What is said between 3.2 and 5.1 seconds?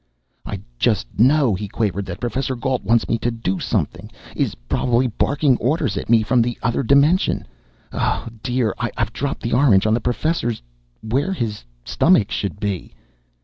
do something, is probably